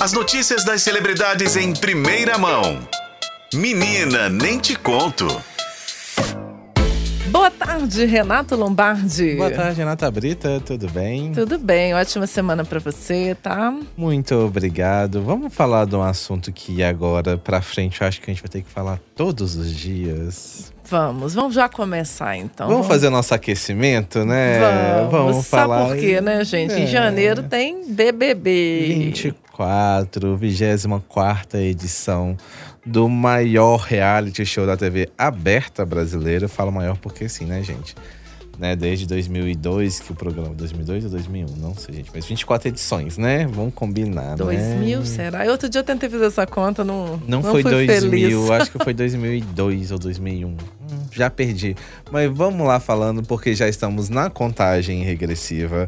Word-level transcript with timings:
As 0.00 0.12
notícias 0.12 0.64
das 0.64 0.82
celebridades 0.82 1.56
em 1.56 1.72
primeira 1.72 2.38
mão. 2.38 2.78
Menina, 3.54 4.28
nem 4.28 4.58
te 4.58 4.76
conto. 4.76 5.26
Boa 7.28 7.50
tarde, 7.50 8.04
Renato 8.06 8.56
Lombardi. 8.56 9.34
Boa 9.36 9.50
tarde, 9.50 9.78
Renata 9.78 10.10
Brita, 10.10 10.62
tudo 10.64 10.88
bem? 10.88 11.32
Tudo 11.32 11.58
bem, 11.58 11.94
ótima 11.94 12.26
semana 12.26 12.64
para 12.64 12.78
você, 12.78 13.36
tá? 13.42 13.74
Muito 13.96 14.34
obrigado. 14.34 15.22
Vamos 15.22 15.52
falar 15.52 15.84
de 15.86 15.94
um 15.94 16.02
assunto 16.02 16.50
que 16.52 16.82
agora 16.82 17.36
pra 17.36 17.60
frente 17.60 18.00
eu 18.00 18.06
acho 18.06 18.20
que 18.20 18.30
a 18.30 18.34
gente 18.34 18.42
vai 18.42 18.48
ter 18.48 18.62
que 18.62 18.70
falar 18.70 18.98
todos 19.14 19.56
os 19.56 19.70
dias. 19.70 20.72
Vamos, 20.90 21.34
vamos 21.34 21.54
já 21.54 21.68
começar 21.68 22.34
então. 22.36 22.66
Vamos, 22.66 22.86
fazer 22.86 23.10
nosso 23.10 23.34
aquecimento, 23.34 24.24
né? 24.24 24.58
Vamos, 24.58 25.12
Vamos 25.12 25.46
Sabe 25.46 25.62
falar. 25.70 25.86
por 25.88 25.96
quê, 25.98 26.20
né, 26.22 26.42
gente? 26.44 26.72
Em 26.72 26.84
É. 26.84 26.86
janeiro 26.86 27.42
tem 27.42 27.92
BBB. 27.92 28.86
24, 29.12 29.47
24 29.58 31.58
edição 31.58 32.36
do 32.86 33.08
maior 33.08 33.80
reality 33.80 34.46
show 34.46 34.64
da 34.64 34.76
TV 34.76 35.10
aberta 35.18 35.84
brasileira. 35.84 36.44
Eu 36.44 36.48
falo 36.48 36.70
maior 36.70 36.96
porque 36.96 37.28
sim, 37.28 37.44
né, 37.44 37.62
gente? 37.62 37.96
Né, 38.56 38.74
desde 38.74 39.06
2002 39.06 40.00
que 40.00 40.10
o 40.10 40.16
programa 40.16 40.52
2002 40.52 41.04
ou 41.04 41.10
2001, 41.10 41.56
não 41.58 41.76
sei, 41.76 41.94
gente, 41.94 42.10
mas 42.12 42.26
24 42.26 42.66
edições, 42.66 43.16
né? 43.16 43.46
Vamos 43.46 43.72
combinar, 43.72 44.34
2000, 44.34 44.98
né? 44.98 45.04
será? 45.04 45.46
E 45.46 45.48
outro 45.48 45.68
dia 45.68 45.80
eu 45.80 45.84
tentei 45.84 46.08
fazer 46.08 46.24
essa 46.24 46.44
conta, 46.44 46.82
não, 46.82 47.22
Não, 47.28 47.40
foi 47.40 47.62
fui 47.62 47.70
2000, 47.70 48.00
feliz. 48.00 48.50
acho 48.50 48.72
que 48.72 48.82
foi 48.82 48.92
2002 48.94 49.92
ou 49.92 49.98
2001. 50.00 50.48
Hum, 50.48 50.56
já 51.12 51.30
perdi. 51.30 51.76
Mas 52.10 52.28
vamos 52.36 52.66
lá 52.66 52.80
falando, 52.80 53.22
porque 53.22 53.54
já 53.54 53.68
estamos 53.68 54.08
na 54.08 54.28
contagem 54.28 55.04
regressiva 55.04 55.86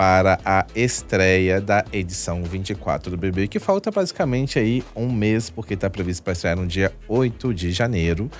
para 0.00 0.40
a 0.46 0.64
estreia 0.74 1.60
da 1.60 1.84
edição 1.92 2.42
24 2.42 3.10
do 3.10 3.18
BB, 3.18 3.48
que 3.48 3.58
falta 3.58 3.90
basicamente 3.90 4.58
aí 4.58 4.82
um 4.96 5.12
mês, 5.12 5.50
porque 5.50 5.74
está 5.74 5.90
previsto 5.90 6.22
para 6.22 6.32
estrear 6.32 6.56
no 6.56 6.66
dia 6.66 6.90
8 7.06 7.52
de 7.52 7.70
janeiro. 7.70 8.30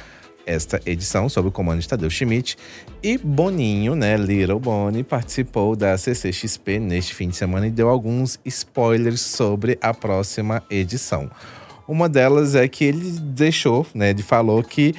Esta 0.46 0.80
edição, 0.86 1.28
sob 1.28 1.48
o 1.48 1.52
comando 1.52 1.80
de 1.80 1.86
Tadeu 1.86 2.08
Schmidt. 2.08 2.56
E 3.02 3.18
Boninho, 3.18 3.94
né, 3.94 4.16
Little 4.16 4.58
Bonnie, 4.58 5.04
participou 5.04 5.76
da 5.76 5.98
CCXP 5.98 6.78
neste 6.78 7.14
fim 7.14 7.28
de 7.28 7.36
semana 7.36 7.66
e 7.66 7.70
deu 7.70 7.90
alguns 7.90 8.40
spoilers 8.46 9.20
sobre 9.20 9.76
a 9.82 9.92
próxima 9.92 10.62
edição. 10.70 11.30
Uma 11.86 12.08
delas 12.08 12.54
é 12.54 12.66
que 12.68 12.86
ele 12.86 13.20
deixou, 13.20 13.86
né, 13.94 14.08
ele 14.08 14.22
falou 14.22 14.62
que 14.62 14.94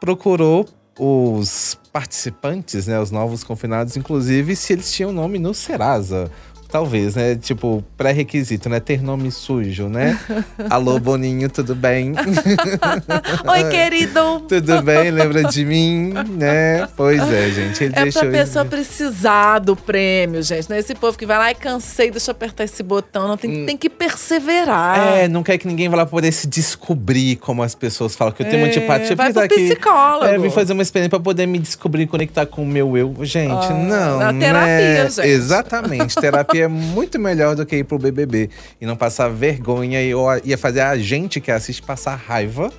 procurou 0.00 0.66
os 0.98 1.78
participantes, 1.92 2.86
né, 2.86 2.98
os 3.00 3.10
novos 3.10 3.44
confinados, 3.44 3.96
inclusive 3.96 4.56
se 4.56 4.72
eles 4.72 4.92
tinham 4.92 5.12
nome 5.12 5.38
no 5.38 5.52
Serasa. 5.52 6.30
Talvez, 6.76 7.14
né? 7.16 7.36
Tipo, 7.36 7.82
pré-requisito, 7.96 8.68
né? 8.68 8.78
Ter 8.80 9.02
nome 9.02 9.30
sujo, 9.32 9.88
né? 9.88 10.18
Alô, 10.68 10.98
Boninho, 11.00 11.48
tudo 11.48 11.74
bem? 11.74 12.12
Oi, 13.48 13.70
querido! 13.70 14.40
tudo 14.46 14.82
bem? 14.82 15.10
Lembra 15.10 15.44
de 15.44 15.64
mim, 15.64 16.12
né? 16.36 16.86
Pois 16.94 17.18
é, 17.32 17.48
gente. 17.50 17.82
Ele 17.82 17.94
É 17.96 18.02
deixou 18.02 18.20
pra 18.24 18.30
pessoa 18.30 18.62
isso. 18.64 18.70
precisar 18.70 19.58
do 19.60 19.74
prêmio, 19.74 20.42
gente. 20.42 20.68
Não 20.68 20.76
é 20.76 20.80
esse 20.80 20.94
povo 20.94 21.16
que 21.16 21.24
vai 21.24 21.38
lá 21.38 21.50
e 21.50 21.54
cansei, 21.54 22.10
deixa 22.10 22.30
eu 22.30 22.32
apertar 22.32 22.64
esse 22.64 22.82
botão. 22.82 23.26
Não, 23.26 23.38
tem, 23.38 23.64
tem 23.64 23.76
que 23.78 23.88
perseverar. 23.88 24.98
É, 24.98 25.28
não 25.28 25.42
quer 25.42 25.56
que 25.56 25.66
ninguém 25.66 25.88
vá 25.88 25.96
lá 25.96 26.04
poder 26.04 26.30
se 26.30 26.46
descobrir, 26.46 27.36
como 27.36 27.62
as 27.62 27.74
pessoas 27.74 28.14
falam, 28.14 28.34
que 28.34 28.42
eu 28.42 28.50
tenho 28.50 28.66
É, 28.66 28.68
antipatia. 28.68 29.16
vai 29.16 29.32
pro 29.32 29.48
psicólogo. 29.48 30.26
É, 30.26 30.36
vim 30.38 30.50
fazer 30.50 30.74
uma 30.74 30.82
experiência 30.82 31.08
pra 31.08 31.20
poder 31.20 31.46
me 31.46 31.58
descobrir 31.58 32.06
conectar 32.06 32.44
com 32.44 32.62
o 32.62 32.66
meu 32.66 32.98
eu. 32.98 33.14
Gente, 33.22 33.50
Ah, 33.66 33.70
não. 33.70 34.18
na 34.18 34.30
né? 34.32 34.46
terapia, 34.46 35.10
gente. 35.10 35.26
Exatamente. 35.26 36.14
terapia 36.16 36.65
é 36.66 36.68
muito 36.68 37.18
melhor 37.18 37.56
do 37.56 37.64
que 37.64 37.76
ir 37.76 37.84
pro 37.84 37.98
BBB 37.98 38.50
e 38.80 38.84
não 38.86 38.96
passar 38.96 39.28
vergonha 39.28 40.00
e 40.02 40.12
ia 40.44 40.58
fazer 40.58 40.80
a 40.80 40.96
gente 40.98 41.40
que 41.40 41.50
assiste 41.50 41.82
passar 41.82 42.14
raiva 42.16 42.70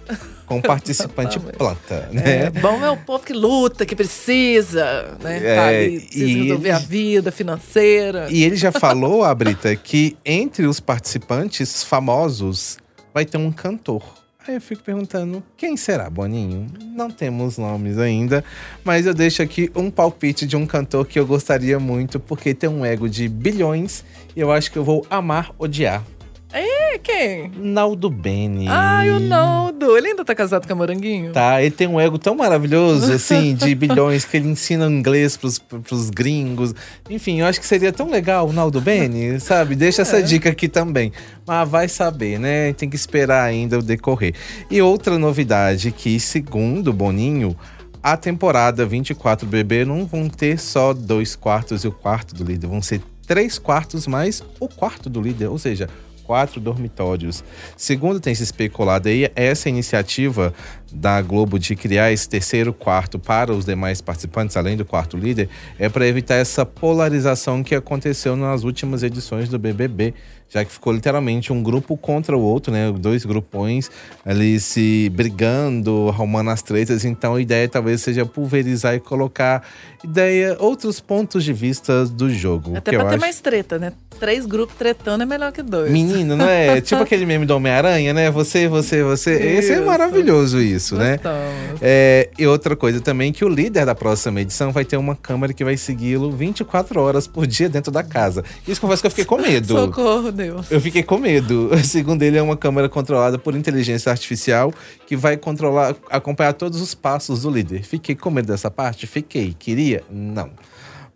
com 0.45 0.59
o 0.59 0.61
participante 0.63 1.39
planta, 1.39 2.07
né? 2.11 2.45
É, 2.45 2.49
bom 2.49 2.83
é 2.85 2.89
o 2.91 2.97
povo 2.97 3.23
que 3.25 3.33
luta, 3.33 3.85
que 3.85 3.95
precisa, 3.95 5.17
né? 5.21 5.39
É, 5.43 5.55
tá 5.55 5.67
ali, 5.67 5.99
precisa 6.01 6.25
e 6.25 6.41
resolver 6.43 6.69
eles- 6.69 6.83
a 6.83 6.87
vida 6.87 7.31
financeira. 7.31 8.27
E 8.29 8.43
ele 8.43 8.55
já 8.55 8.71
falou, 8.79 9.23
a 9.23 9.33
Brita, 9.33 9.75
que 9.75 10.15
entre 10.25 10.65
os 10.67 10.79
participantes 10.79 11.83
famosos 11.83 12.77
vai 13.13 13.25
ter 13.25 13.37
um 13.37 13.51
cantor. 13.51 14.03
Aí 14.47 14.55
eu 14.55 14.61
fico 14.61 14.81
perguntando, 14.81 15.43
quem 15.57 15.75
será, 15.75 16.09
Boninho? 16.09 16.67
Não 16.95 17.11
temos 17.11 17.57
nomes 17.57 17.97
ainda, 17.97 18.45
mas 18.81 19.05
eu 19.05 19.13
deixo 19.13 19.41
aqui 19.41 19.69
um 19.75 19.91
palpite 19.91 20.47
de 20.47 20.55
um 20.55 20.65
cantor 20.65 21.05
que 21.05 21.19
eu 21.19 21.27
gostaria 21.27 21.77
muito, 21.77 22.17
porque 22.17 22.53
tem 22.53 22.69
um 22.69 22.85
ego 22.85 23.09
de 23.09 23.27
bilhões 23.27 24.05
e 24.33 24.39
eu 24.39 24.49
acho 24.49 24.71
que 24.71 24.77
eu 24.77 24.85
vou 24.85 25.05
amar 25.09 25.53
odiar. 25.59 26.01
É 26.61 26.97
quem? 26.97 27.51
Naldo 27.55 28.09
Bene. 28.09 28.67
Ai, 28.67 29.11
o 29.11 29.19
Naldo. 29.19 29.95
Ele 29.97 30.07
ainda 30.07 30.25
tá 30.25 30.33
casado 30.33 30.65
com 30.65 30.73
a 30.73 30.75
Moranguinho? 30.75 31.31
Tá, 31.31 31.61
ele 31.61 31.71
tem 31.71 31.87
um 31.87 31.99
ego 31.99 32.17
tão 32.17 32.35
maravilhoso, 32.35 33.11
assim, 33.11 33.53
de 33.53 33.73
bilhões, 33.75 34.25
que 34.25 34.37
ele 34.37 34.47
ensina 34.47 34.87
inglês 34.87 35.37
pros, 35.37 35.59
pros 35.59 36.09
gringos. 36.09 36.73
Enfim, 37.09 37.41
eu 37.41 37.45
acho 37.45 37.59
que 37.59 37.65
seria 37.65 37.91
tão 37.91 38.09
legal 38.09 38.47
o 38.47 38.53
Naldo 38.53 38.81
Bene, 38.81 39.39
sabe? 39.41 39.75
Deixa 39.75 40.01
essa 40.01 40.21
dica 40.21 40.49
aqui 40.49 40.67
também. 40.67 41.11
Mas 41.45 41.69
vai 41.69 41.87
saber, 41.87 42.39
né? 42.39 42.73
Tem 42.73 42.89
que 42.89 42.95
esperar 42.95 43.43
ainda 43.43 43.79
o 43.79 43.81
decorrer. 43.81 44.33
E 44.69 44.81
outra 44.81 45.17
novidade 45.19 45.91
que, 45.91 46.19
segundo 46.19 46.89
o 46.89 46.93
Boninho, 46.93 47.55
a 48.01 48.15
temporada 48.15 48.85
24 48.85 49.47
BB 49.47 49.85
não 49.85 50.05
vão 50.05 50.29
ter 50.29 50.59
só 50.59 50.93
dois 50.93 51.35
quartos 51.35 51.83
e 51.83 51.87
o 51.87 51.91
quarto 51.91 52.33
do 52.33 52.43
líder, 52.43 52.67
vão 52.67 52.81
ser 52.81 53.01
três 53.27 53.59
quartos 53.59 54.07
mais 54.07 54.41
o 54.59 54.69
quarto 54.69 55.09
do 55.09 55.21
líder, 55.21 55.47
ou 55.47 55.57
seja, 55.57 55.89
quatro 56.27 56.59
dormitórios. 56.59 57.43
Segundo 57.77 58.19
tem 58.19 58.35
se 58.35 58.43
especulado 58.43 59.07
aí, 59.07 59.31
essa 59.33 59.69
iniciativa 59.69 60.53
da 60.91 61.21
Globo 61.21 61.59
de 61.59 61.75
criar 61.75 62.11
esse 62.11 62.27
terceiro 62.27 62.73
quarto 62.73 63.19
para 63.19 63.53
os 63.53 63.65
demais 63.65 64.01
participantes, 64.01 64.55
além 64.55 64.77
do 64.77 64.85
quarto 64.85 65.17
líder, 65.17 65.49
é 65.77 65.89
para 65.89 66.07
evitar 66.07 66.35
essa 66.35 66.65
polarização 66.65 67.63
que 67.63 67.75
aconteceu 67.75 68.35
nas 68.35 68.63
últimas 68.63 69.03
edições 69.03 69.49
do 69.49 69.59
BBB, 69.59 70.13
já 70.49 70.63
que 70.63 70.71
ficou 70.71 70.93
literalmente 70.93 71.51
um 71.51 71.61
grupo 71.61 71.97
contra 71.97 72.37
o 72.37 72.41
outro, 72.41 72.71
né? 72.71 72.91
Dois 72.91 73.25
grupões 73.25 73.91
ali 74.25 74.59
se 74.59 75.11
brigando, 75.13 76.07
arrumando 76.09 76.49
as 76.49 76.61
tretas. 76.61 77.03
Então 77.03 77.35
a 77.35 77.41
ideia 77.41 77.67
talvez 77.67 78.01
seja 78.01 78.25
pulverizar 78.25 78.95
e 78.95 78.99
colocar 78.99 79.63
ideia, 80.03 80.55
outros 80.59 80.99
pontos 80.99 81.43
de 81.43 81.51
vista 81.51 82.05
do 82.05 82.29
jogo. 82.29 82.77
Até 82.77 82.91
pra 82.91 83.05
ter 83.05 83.15
acho... 83.15 83.19
mais 83.19 83.41
treta, 83.41 83.77
né? 83.77 83.91
Três 84.19 84.45
grupos 84.45 84.75
tretando 84.77 85.21
é 85.21 85.25
melhor 85.25 85.51
que 85.51 85.61
dois. 85.61 85.91
Menino, 85.91 86.35
não 86.35 86.47
é? 86.47 86.79
tipo 86.81 87.01
aquele 87.01 87.25
meme 87.25 87.45
do 87.45 87.55
Homem-Aranha, 87.55 88.13
né? 88.13 88.31
Você, 88.31 88.67
você, 88.67 89.03
você. 89.03 89.33
Esse 89.33 89.73
é 89.73 89.75
Isso. 89.75 89.85
maravilhoso, 89.85 90.61
isso, 90.61 90.86
né? 90.95 91.13
Gostamos. 91.13 91.81
É, 91.81 92.29
e 92.37 92.47
outra 92.47 92.75
coisa 92.75 93.01
também, 93.01 93.31
que 93.31 93.43
o 93.43 93.49
líder 93.49 93.85
da 93.85 93.95
próxima 93.95 94.41
edição 94.41 94.71
vai 94.71 94.85
ter 94.85 94.97
uma 94.97 95.15
câmera 95.15 95.53
que 95.53 95.63
vai 95.63 95.75
segui-lo 95.77 96.31
24 96.31 97.01
horas 97.01 97.27
por 97.27 97.45
dia 97.47 97.67
dentro 97.67 97.91
da 97.91 98.03
casa. 98.03 98.43
Isso 98.67 98.79
confesso 98.79 99.01
que 99.01 99.07
eu 99.07 99.11
fiquei 99.11 99.25
com 99.25 99.37
medo. 99.37 99.75
Socorro, 99.75 100.31
Deus. 100.31 100.69
Eu 100.71 100.79
fiquei 100.79 101.03
com 101.03 101.17
medo. 101.17 101.71
Segundo 101.83 102.21
ele, 102.23 102.37
é 102.37 102.41
uma 102.41 102.57
câmera 102.57 102.87
controlada 102.87 103.37
por 103.37 103.55
inteligência 103.55 104.11
artificial 104.11 104.73
que 105.05 105.15
vai 105.15 105.37
controlar, 105.37 105.95
acompanhar 106.09 106.53
todos 106.53 106.81
os 106.81 106.93
passos 106.93 107.41
do 107.41 107.49
líder. 107.49 107.83
Fiquei 107.83 108.15
com 108.15 108.29
medo 108.29 108.47
dessa 108.47 108.69
parte? 108.69 109.07
Fiquei. 109.07 109.55
Queria? 109.57 110.03
Não. 110.09 110.51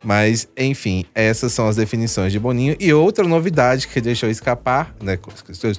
Mas, 0.03 0.47
enfim, 0.57 1.05
essas 1.13 1.53
são 1.53 1.67
as 1.67 1.75
definições 1.75 2.31
de 2.31 2.39
Boninho. 2.39 2.75
E 2.79 2.91
outra 2.91 3.27
novidade 3.27 3.87
que 3.87 4.01
deixou 4.01 4.29
escapar, 4.29 4.95
né? 5.01 5.19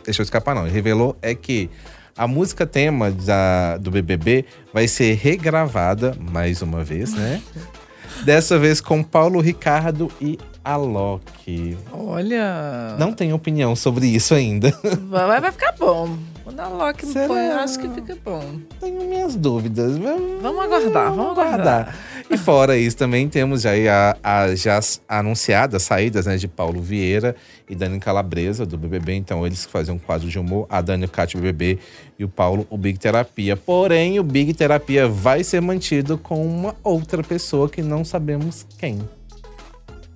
Deixou 0.04 0.22
escapar, 0.22 0.54
não, 0.54 0.64
revelou 0.64 1.16
é 1.20 1.34
que 1.34 1.68
a 2.16 2.26
música 2.26 2.66
tema 2.66 3.10
da, 3.10 3.76
do 3.78 3.90
BBB 3.90 4.44
vai 4.72 4.86
ser 4.86 5.14
regravada 5.14 6.16
mais 6.18 6.62
uma 6.62 6.84
vez, 6.84 7.14
né? 7.14 7.42
Dessa 8.24 8.58
vez 8.58 8.80
com 8.80 9.02
Paulo 9.02 9.40
Ricardo 9.40 10.10
e 10.20 10.38
Alok. 10.64 11.76
Olha. 11.92 12.94
Não 12.98 13.12
tenho 13.12 13.34
opinião 13.34 13.74
sobre 13.74 14.06
isso 14.06 14.34
ainda. 14.34 14.70
Vai, 15.08 15.40
vai 15.40 15.50
ficar 15.50 15.72
bom. 15.72 16.16
Quando 16.52 16.60
a 16.60 16.68
Loki 16.68 17.06
Será? 17.06 17.28
põe, 17.28 17.48
acho 17.48 17.78
que 17.78 17.88
fica 17.88 18.14
bom. 18.22 18.60
Tenho 18.78 19.08
minhas 19.08 19.34
dúvidas. 19.36 19.96
Vamos 19.96 20.62
aguardar, 20.62 21.10
vamos 21.14 21.38
aguardar. 21.38 21.96
E 22.30 22.36
fora 22.36 22.76
isso, 22.76 22.94
também 22.94 23.26
temos 23.26 23.62
já 23.62 23.70
aí 23.70 23.88
a, 23.88 24.16
a 24.22 24.54
já 24.54 24.78
anunciadas 25.08 25.82
saídas 25.82 26.26
né, 26.26 26.36
de 26.36 26.46
Paulo 26.46 26.82
Vieira 26.82 27.34
e 27.68 27.74
Dani 27.74 27.98
Calabresa, 27.98 28.66
do 28.66 28.76
BBB. 28.76 29.14
Então, 29.14 29.46
eles 29.46 29.64
fazem 29.64 29.94
um 29.94 29.98
quadro 29.98 30.28
de 30.28 30.38
humor. 30.38 30.66
A 30.68 30.82
Dani, 30.82 31.06
o 31.06 31.08
Cátia, 31.08 31.38
o 31.38 31.42
BBB. 31.42 31.78
E 32.18 32.24
o 32.24 32.28
Paulo, 32.28 32.66
o 32.68 32.76
Big 32.76 32.98
Terapia. 32.98 33.56
Porém, 33.56 34.20
o 34.20 34.22
Big 34.22 34.52
Terapia 34.52 35.08
vai 35.08 35.42
ser 35.42 35.62
mantido 35.62 36.18
com 36.18 36.46
uma 36.46 36.76
outra 36.84 37.22
pessoa 37.22 37.66
que 37.66 37.80
não 37.80 38.04
sabemos 38.04 38.66
quem. 38.78 39.00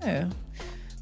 É. 0.03 0.27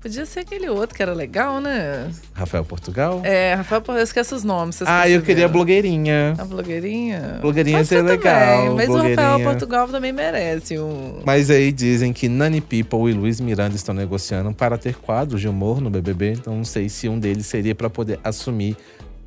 Podia 0.04 0.26
ser 0.26 0.40
aquele 0.40 0.68
outro 0.68 0.94
que 0.94 1.02
era 1.02 1.14
legal, 1.14 1.62
né? 1.62 2.10
Rafael 2.34 2.62
Portugal? 2.62 3.22
É, 3.24 3.54
Rafael, 3.54 3.82
eu 3.88 4.02
esqueço 4.02 4.34
os 4.34 4.44
nomes. 4.44 4.82
ah, 4.84 5.08
eu 5.08 5.22
queria 5.22 5.46
a 5.46 5.48
blogueirinha. 5.48 6.34
A 6.36 6.44
blogueirinha? 6.44 7.38
Blogueirinha 7.40 7.78
Pode 7.78 7.88
seria 7.88 8.04
ser 8.04 8.10
legal, 8.10 8.74
mas 8.74 8.90
o 8.90 8.98
Rafael. 8.98 9.40
Portugal 9.40 9.88
também 9.88 10.12
merece 10.12 10.78
um. 10.78 11.22
Mas 11.24 11.48
aí 11.48 11.72
dizem 11.72 12.12
que 12.12 12.28
Nani 12.28 12.60
People 12.60 13.10
e 13.10 13.14
Luiz 13.14 13.40
Miranda 13.40 13.76
estão 13.76 13.94
negociando 13.94 14.52
para 14.52 14.76
ter 14.76 14.94
quadros 14.96 15.40
de 15.40 15.48
humor 15.48 15.80
no 15.80 15.88
BBB. 15.88 16.32
Então 16.32 16.54
não 16.54 16.64
sei 16.66 16.90
se 16.90 17.08
um 17.08 17.18
deles 17.18 17.46
seria 17.46 17.74
para 17.74 17.88
poder 17.88 18.20
assumir 18.22 18.76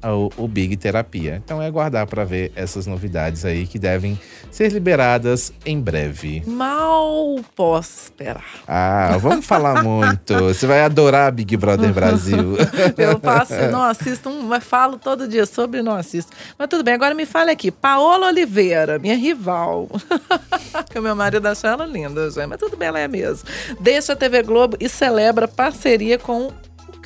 o, 0.04 0.30
o 0.38 0.48
Big 0.48 0.76
Terapia. 0.78 1.42
Então 1.44 1.62
é 1.62 1.68
aguardar 1.68 2.08
para 2.08 2.24
ver 2.24 2.52
essas 2.56 2.86
novidades 2.86 3.46
aí 3.46 3.66
que 3.66 3.80
devem 3.80 4.20
ser 4.52 4.72
liberadas 4.72 5.52
em 5.66 5.80
breve. 5.80 6.44
Mal 6.46 7.40
posso 7.56 8.04
esperar. 8.04 8.46
Ah, 8.68 9.18
vamos 9.20 9.46
falar 9.46 9.82
muito. 9.84 10.34
Você 10.46 10.68
vai 10.68 10.82
adorar 10.82 11.32
Big 11.32 11.56
Brother 11.58 11.94
Brasil. 11.94 12.56
Eu 12.98 13.20
passo, 13.20 13.54
não 13.72 13.84
assisto, 13.84 14.30
mas 14.30 14.64
falo 14.64 14.98
todo 14.98 15.28
dia 15.28 15.46
sobre 15.46 15.82
não 15.82 15.94
assisto. 15.94 16.32
Mas 16.58 16.68
tudo 16.68 16.84
bem, 16.84 16.94
agora 16.94 17.14
me 17.14 17.26
fale 17.26 17.52
aqui. 17.52 17.72
Paola 17.72 18.28
Oliveira, 18.28 19.00
minha 19.00 19.16
rival. 19.16 19.90
que 20.90 21.00
o 21.00 21.02
meu 21.02 21.16
marido 21.16 21.48
achou 21.48 21.70
ela 21.70 21.86
linda, 21.86 22.30
já, 22.30 22.48
mas 22.48 22.60
tudo 22.60 22.78
bem, 22.78 22.88
ela 22.88 23.00
é 23.00 23.08
mesmo. 23.08 23.48
Deixa 23.80 24.14
a 24.14 24.16
TV 24.16 24.44
Globo 24.44 24.78
e 24.80 24.90
celebra 24.90 25.48
parceria 25.48 26.18
com 26.18 26.52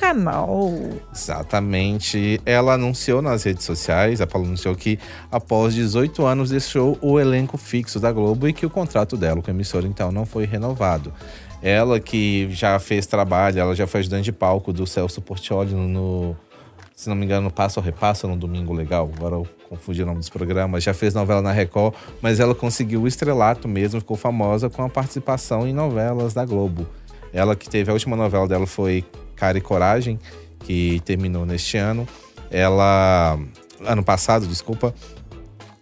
canal. 0.02 0.74
Exatamente. 1.14 2.40
Ela 2.44 2.74
anunciou 2.74 3.22
nas 3.22 3.44
redes 3.44 3.64
sociais, 3.64 4.20
a 4.20 4.26
Paula 4.26 4.48
anunciou 4.48 4.74
que 4.74 4.98
após 5.30 5.74
18 5.74 6.26
anos 6.26 6.50
deixou 6.50 6.98
o 7.00 7.20
elenco 7.20 7.56
fixo 7.56 8.00
da 8.00 8.10
Globo 8.10 8.48
e 8.48 8.52
que 8.52 8.66
o 8.66 8.70
contrato 8.70 9.16
dela 9.16 9.40
com 9.40 9.50
a 9.50 9.54
emissora 9.54 9.86
então 9.86 10.10
não 10.10 10.26
foi 10.26 10.44
renovado. 10.44 11.12
Ela 11.62 12.00
que 12.00 12.48
já 12.50 12.76
fez 12.80 13.06
trabalho, 13.06 13.60
ela 13.60 13.76
já 13.76 13.86
foi 13.86 14.00
ajudante 14.00 14.24
de 14.24 14.32
palco 14.32 14.72
do 14.72 14.84
Celso 14.84 15.22
Portioli 15.22 15.72
no, 15.72 16.36
se 16.96 17.08
não 17.08 17.14
me 17.14 17.24
engano, 17.24 17.44
no 17.44 17.50
Passo 17.52 17.78
ou 17.78 17.86
Repassa 17.86 18.26
no 18.26 18.36
Domingo 18.36 18.72
Legal. 18.72 19.08
Agora 19.16 19.36
eu 19.36 19.46
confundi 19.68 20.02
o 20.02 20.06
nome 20.06 20.18
dos 20.18 20.28
programas. 20.28 20.82
Já 20.82 20.92
fez 20.92 21.14
novela 21.14 21.40
na 21.40 21.52
Record, 21.52 21.94
mas 22.20 22.40
ela 22.40 22.56
conseguiu 22.56 23.02
o 23.02 23.06
estrelato 23.06 23.68
mesmo, 23.68 24.00
ficou 24.00 24.16
famosa 24.16 24.68
com 24.68 24.82
a 24.82 24.88
participação 24.88 25.64
em 25.64 25.72
novelas 25.72 26.34
da 26.34 26.44
Globo. 26.44 26.88
Ela 27.32 27.54
que 27.54 27.70
teve 27.70 27.90
a 27.90 27.94
última 27.94 28.16
novela 28.16 28.48
dela 28.48 28.66
foi 28.66 29.04
Cara 29.36 29.58
e 29.58 29.60
Coragem, 29.60 30.18
que 30.60 31.00
terminou 31.04 31.44
neste 31.44 31.76
ano. 31.76 32.06
Ela. 32.50 33.38
Ano 33.84 34.04
passado, 34.04 34.46
desculpa. 34.46 34.94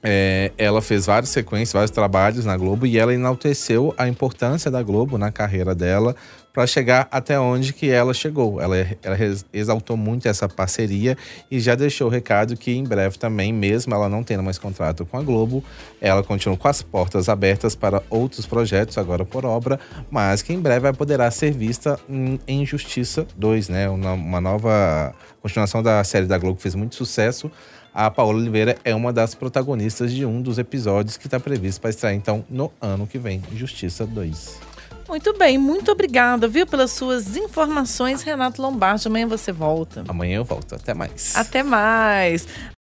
É, 0.03 0.51
ela 0.57 0.81
fez 0.81 1.07
várias 1.07 1.29
sequências, 1.29 1.73
vários 1.73 1.91
trabalhos 1.91 2.45
na 2.47 2.57
Globo 2.57 2.87
e 2.87 2.99
ela 2.99 3.13
enalteceu 3.13 3.95
a 3.99 4.09
importância 4.09 4.71
da 4.71 4.83
Globo 4.83 5.19
na 5.19 5.31
carreira 5.31 5.75
dela 5.75 6.17
para 6.53 6.67
chegar 6.67 7.07
até 7.11 7.39
onde 7.39 7.73
que 7.73 7.89
ela 7.91 8.13
chegou. 8.13 8.61
Ela, 8.61 8.77
ela 9.03 9.17
exaltou 9.53 9.97
muito 9.97 10.27
essa 10.27 10.49
parceria 10.49 11.17
e 11.51 11.61
já 11.61 11.75
deixou 11.75 12.09
o 12.09 12.11
recado 12.11 12.57
que 12.57 12.73
em 12.73 12.85
breve 12.85 13.19
também, 13.19 13.53
mesmo 13.53 13.95
ela 13.95 14.09
não 14.09 14.25
tendo 14.25 14.43
mais 14.43 14.59
contrato 14.59 15.07
com 15.07 15.17
a 15.17 15.23
Globo, 15.23 15.63
ela 16.01 16.23
continua 16.23 16.57
com 16.57 16.69
as 16.69 16.83
portas 16.83 17.29
abertas 17.29 17.75
para 17.75 18.03
outros 18.11 18.47
projetos, 18.47 18.99
agora 18.99 19.25
por 19.25 19.45
obra, 19.45 19.79
mas 20.11 20.43
que 20.43 20.53
em 20.53 20.61
breve 20.61 20.93
poderá 20.93 21.31
ser 21.31 21.53
vista 21.53 21.99
em, 22.09 22.41
em 22.49 22.67
Justiça 22.67 23.27
2, 23.37 23.69
né? 23.69 23.89
Uma, 23.89 24.13
uma 24.13 24.41
nova 24.41 25.15
continuação 25.41 25.83
da 25.83 26.03
série 26.05 26.27
da 26.27 26.39
Globo 26.39 26.57
que 26.57 26.63
fez 26.63 26.75
muito 26.75 26.95
sucesso. 26.95 27.51
A 27.95 28.11
Paola 28.11 28.39
Oliveira 28.39 28.77
é 28.85 28.95
uma 28.95 29.13
das 29.13 29.35
protagonistas 29.35 30.13
de 30.13 30.25
um 30.25 30.41
dos 30.41 30.59
episódios 30.59 31.17
que 31.17 31.27
está 31.27 31.41
previsto 31.41 31.81
para 31.81 31.91
estrear 31.91 32.15
então 32.15 32.45
no 32.49 32.73
ano 32.81 33.07
que 33.07 33.19
vem, 33.19 33.43
Justiça 33.55 34.07
2. 34.07 34.71
Muito 35.09 35.37
bem, 35.37 35.59
muito 35.59 35.91
obrigada, 35.91 36.47
viu, 36.47 36.65
pelas 36.65 36.93
suas 36.93 37.37
informações, 37.37 38.23
Renato 38.23 38.63
Lombardi. 38.63 39.09
Amanhã 39.09 39.27
você 39.27 39.51
volta. 39.51 40.05
Amanhã 40.07 40.37
eu 40.37 40.45
volto. 40.45 40.77
Até 40.77 40.95
mais. 40.95 41.35
Até 41.35 41.65
mais. 41.65 42.47